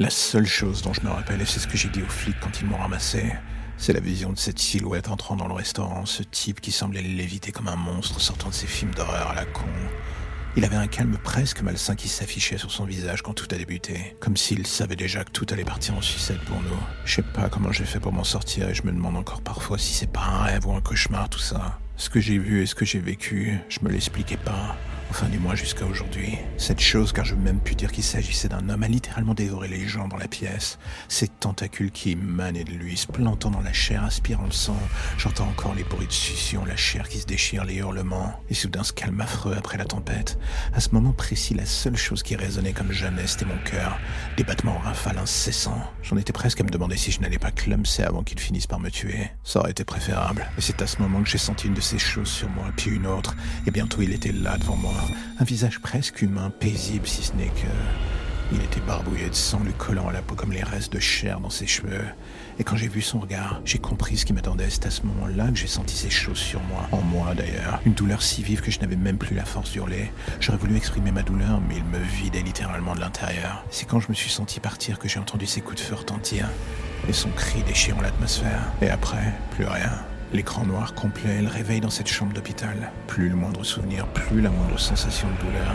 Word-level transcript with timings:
La 0.00 0.08
seule 0.08 0.46
chose 0.46 0.80
dont 0.80 0.94
je 0.94 1.02
me 1.02 1.10
rappelle, 1.10 1.42
et 1.42 1.44
c'est 1.44 1.60
ce 1.60 1.68
que 1.68 1.76
j'ai 1.76 1.90
dit 1.90 2.00
aux 2.02 2.08
flics 2.08 2.40
quand 2.40 2.62
ils 2.62 2.66
m'ont 2.66 2.78
ramassé, 2.78 3.34
c'est 3.76 3.92
la 3.92 4.00
vision 4.00 4.32
de 4.32 4.38
cette 4.38 4.58
silhouette 4.58 5.10
entrant 5.10 5.36
dans 5.36 5.46
le 5.46 5.52
restaurant, 5.52 6.06
ce 6.06 6.22
type 6.22 6.62
qui 6.62 6.72
semblait 6.72 7.02
léviter 7.02 7.52
comme 7.52 7.68
un 7.68 7.76
monstre 7.76 8.18
sortant 8.18 8.48
de 8.48 8.54
ses 8.54 8.66
films 8.66 8.94
d'horreur 8.94 9.28
à 9.28 9.34
la 9.34 9.44
con. 9.44 9.68
Il 10.56 10.64
avait 10.64 10.76
un 10.76 10.86
calme 10.86 11.18
presque 11.22 11.60
malsain 11.60 11.96
qui 11.96 12.08
s'affichait 12.08 12.56
sur 12.56 12.70
son 12.70 12.86
visage 12.86 13.20
quand 13.20 13.34
tout 13.34 13.48
a 13.50 13.58
débuté, 13.58 14.16
comme 14.20 14.38
s'il 14.38 14.66
savait 14.66 14.96
déjà 14.96 15.22
que 15.22 15.32
tout 15.32 15.44
allait 15.50 15.64
partir 15.64 15.94
en 15.94 16.00
sucette 16.00 16.40
pour 16.46 16.62
nous. 16.62 16.80
Je 17.04 17.16
sais 17.16 17.22
pas 17.22 17.50
comment 17.50 17.70
j'ai 17.70 17.84
fait 17.84 18.00
pour 18.00 18.14
m'en 18.14 18.24
sortir 18.24 18.70
et 18.70 18.74
je 18.74 18.84
me 18.84 18.92
demande 18.92 19.18
encore 19.18 19.42
parfois 19.42 19.76
si 19.76 19.92
c'est 19.92 20.10
pas 20.10 20.24
un 20.24 20.44
rêve 20.44 20.66
ou 20.66 20.72
un 20.72 20.80
cauchemar 20.80 21.28
tout 21.28 21.40
ça. 21.40 21.78
Ce 21.98 22.08
que 22.08 22.20
j'ai 22.20 22.38
vu 22.38 22.62
et 22.62 22.66
ce 22.66 22.74
que 22.74 22.86
j'ai 22.86 23.00
vécu, 23.00 23.58
je 23.68 23.80
me 23.82 23.90
l'expliquais 23.90 24.38
pas. 24.38 24.76
Enfin, 25.10 25.26
du 25.28 25.40
moins 25.40 25.56
jusqu'à 25.56 25.84
aujourd'hui. 25.86 26.38
Cette 26.56 26.78
chose, 26.78 27.12
car 27.12 27.24
je 27.24 27.34
veux 27.34 27.40
même 27.40 27.58
pu 27.58 27.74
dire 27.74 27.90
qu'il 27.90 28.04
s'agissait 28.04 28.48
d'un 28.48 28.68
homme, 28.68 28.84
a 28.84 28.88
littéralement 28.88 29.34
dévoré 29.34 29.66
les 29.66 29.88
gens 29.88 30.06
dans 30.06 30.16
la 30.16 30.28
pièce. 30.28 30.78
Ces 31.08 31.26
tentacules 31.26 31.90
qui 31.90 32.12
émanaient 32.12 32.62
de 32.62 32.70
lui, 32.70 32.96
se 32.96 33.08
plantant 33.08 33.50
dans 33.50 33.60
la 33.60 33.72
chair, 33.72 34.04
aspirant 34.04 34.44
le 34.44 34.52
sang. 34.52 34.78
J'entends 35.18 35.48
encore 35.48 35.74
les 35.74 35.82
bruits 35.82 36.06
de 36.06 36.12
succion, 36.12 36.64
la 36.64 36.76
chair 36.76 37.08
qui 37.08 37.18
se 37.18 37.26
déchire, 37.26 37.64
les 37.64 37.74
hurlements. 37.74 38.40
Et 38.50 38.54
soudain, 38.54 38.84
ce 38.84 38.92
calme 38.92 39.20
affreux 39.20 39.56
après 39.58 39.76
la 39.76 39.84
tempête. 39.84 40.38
À 40.72 40.78
ce 40.78 40.90
moment 40.92 41.12
précis, 41.12 41.54
la 41.54 41.66
seule 41.66 41.96
chose 41.96 42.22
qui 42.22 42.36
résonnait 42.36 42.72
comme 42.72 42.92
jamais, 42.92 43.26
c'était 43.26 43.46
mon 43.46 43.58
cœur. 43.64 43.98
Des 44.36 44.44
battements 44.44 44.76
en 44.76 44.78
rafale 44.78 45.18
incessants. 45.18 45.90
J'en 46.04 46.18
étais 46.18 46.32
presque 46.32 46.60
à 46.60 46.64
me 46.64 46.70
demander 46.70 46.96
si 46.96 47.10
je 47.10 47.20
n'allais 47.20 47.38
pas 47.38 47.50
clumser 47.50 48.04
avant 48.04 48.22
qu'il 48.22 48.38
finisse 48.38 48.68
par 48.68 48.78
me 48.78 48.90
tuer. 48.90 49.28
Ça 49.42 49.58
aurait 49.58 49.72
été 49.72 49.82
préférable. 49.82 50.46
Et 50.56 50.60
c'est 50.60 50.80
à 50.80 50.86
ce 50.86 51.02
moment 51.02 51.20
que 51.20 51.28
j'ai 51.28 51.36
senti 51.36 51.66
une 51.66 51.74
de 51.74 51.80
ces 51.80 51.98
choses 51.98 52.30
sur 52.30 52.48
moi, 52.50 52.66
puis 52.76 52.92
une 52.92 53.08
autre. 53.08 53.34
Et 53.66 53.72
bientôt, 53.72 54.02
il 54.02 54.12
était 54.12 54.32
là 54.32 54.56
devant 54.56 54.76
moi 54.76 54.99
un 55.38 55.44
visage 55.44 55.80
presque 55.80 56.22
humain, 56.22 56.50
paisible 56.50 57.06
si 57.06 57.22
ce 57.22 57.32
n'est 57.34 57.46
que... 57.46 57.68
Il 58.52 58.60
était 58.62 58.80
barbouillé 58.80 59.28
de 59.28 59.34
sang, 59.34 59.60
lui 59.64 59.72
collant 59.72 60.08
à 60.08 60.12
la 60.12 60.22
peau 60.22 60.34
comme 60.34 60.52
les 60.52 60.64
restes 60.64 60.92
de 60.92 60.98
chair 60.98 61.38
dans 61.38 61.50
ses 61.50 61.68
cheveux. 61.68 62.04
Et 62.58 62.64
quand 62.64 62.74
j'ai 62.74 62.88
vu 62.88 63.00
son 63.00 63.20
regard, 63.20 63.60
j'ai 63.64 63.78
compris 63.78 64.16
ce 64.16 64.24
qui 64.24 64.32
m'attendait. 64.32 64.68
C'est 64.68 64.86
à 64.86 64.90
ce 64.90 65.02
moment-là 65.04 65.48
que 65.52 65.56
j'ai 65.56 65.68
senti 65.68 65.96
ces 65.96 66.10
choses 66.10 66.38
sur 66.38 66.60
moi. 66.64 66.88
En 66.90 67.00
moi 67.00 67.32
d'ailleurs. 67.36 67.80
Une 67.86 67.92
douleur 67.92 68.22
si 68.22 68.42
vive 68.42 68.60
que 68.60 68.72
je 68.72 68.80
n'avais 68.80 68.96
même 68.96 69.18
plus 69.18 69.36
la 69.36 69.44
force 69.44 69.70
d'hurler. 69.70 70.10
J'aurais 70.40 70.58
voulu 70.58 70.76
exprimer 70.76 71.12
ma 71.12 71.22
douleur, 71.22 71.60
mais 71.68 71.76
il 71.76 71.84
me 71.84 71.98
vidait 71.98 72.42
littéralement 72.42 72.96
de 72.96 73.00
l'intérieur. 73.00 73.64
C'est 73.70 73.86
quand 73.86 74.00
je 74.00 74.08
me 74.08 74.14
suis 74.14 74.30
senti 74.30 74.58
partir 74.58 74.98
que 74.98 75.08
j'ai 75.08 75.20
entendu 75.20 75.46
ses 75.46 75.60
coups 75.60 75.80
de 75.80 75.86
feu 75.86 75.94
retentir. 75.94 76.48
Et 77.08 77.12
son 77.12 77.30
cri 77.30 77.62
déchirant 77.62 78.00
l'atmosphère. 78.00 78.72
Et 78.82 78.90
après, 78.90 79.32
plus 79.52 79.64
rien. 79.64 79.92
L'écran 80.32 80.64
noir 80.64 80.94
complet, 80.94 81.42
le 81.42 81.48
réveil 81.48 81.80
dans 81.80 81.90
cette 81.90 82.06
chambre 82.06 82.32
d'hôpital. 82.32 82.92
Plus 83.08 83.28
le 83.28 83.34
moindre 83.34 83.64
souvenir, 83.64 84.06
plus 84.06 84.40
la 84.40 84.50
moindre 84.50 84.78
sensation 84.78 85.26
de 85.26 85.44
douleur. 85.44 85.74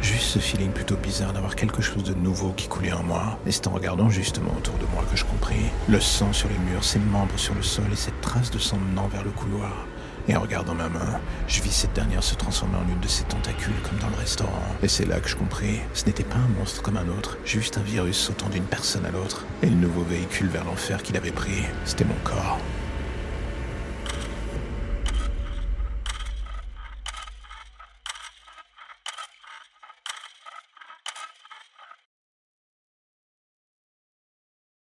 Juste 0.00 0.24
ce 0.24 0.38
feeling 0.40 0.72
plutôt 0.72 0.96
bizarre 0.96 1.32
d'avoir 1.32 1.54
quelque 1.54 1.80
chose 1.80 2.02
de 2.02 2.14
nouveau 2.14 2.50
qui 2.56 2.66
coulait 2.66 2.92
en 2.92 3.04
moi. 3.04 3.38
Et 3.46 3.52
c'est 3.52 3.68
en 3.68 3.70
regardant 3.70 4.08
justement 4.08 4.50
autour 4.58 4.76
de 4.78 4.86
moi 4.92 5.04
que 5.08 5.16
je 5.16 5.24
compris. 5.24 5.70
Le 5.88 6.00
sang 6.00 6.32
sur 6.32 6.48
les 6.48 6.58
murs, 6.70 6.82
ses 6.82 6.98
membres 6.98 7.38
sur 7.38 7.54
le 7.54 7.62
sol 7.62 7.84
et 7.92 7.96
cette 7.96 8.20
trace 8.20 8.50
de 8.50 8.58
sang 8.58 8.78
menant 8.78 9.06
vers 9.06 9.22
le 9.22 9.30
couloir. 9.30 9.86
Et 10.26 10.34
en 10.34 10.40
regardant 10.40 10.74
ma 10.74 10.88
main, 10.88 11.20
je 11.46 11.62
vis 11.62 11.70
cette 11.70 11.92
dernière 11.92 12.24
se 12.24 12.34
transformer 12.34 12.78
en 12.78 12.92
une 12.92 13.00
de 13.00 13.08
ces 13.08 13.24
tentacules 13.24 13.80
comme 13.88 13.98
dans 13.98 14.10
le 14.10 14.20
restaurant. 14.20 14.62
Et 14.82 14.88
c'est 14.88 15.06
là 15.06 15.20
que 15.20 15.28
je 15.28 15.36
compris, 15.36 15.78
ce 15.94 16.06
n'était 16.06 16.24
pas 16.24 16.38
un 16.38 16.58
monstre 16.58 16.82
comme 16.82 16.96
un 16.96 17.08
autre, 17.08 17.38
juste 17.44 17.78
un 17.78 17.82
virus 17.82 18.16
sautant 18.16 18.48
d'une 18.48 18.64
personne 18.64 19.06
à 19.06 19.10
l'autre. 19.12 19.44
Et 19.62 19.66
le 19.66 19.76
nouveau 19.76 20.02
véhicule 20.02 20.48
vers 20.48 20.64
l'enfer 20.64 21.04
qu'il 21.04 21.16
avait 21.16 21.30
pris, 21.30 21.62
c'était 21.84 22.04
mon 22.04 22.18
corps. 22.24 22.58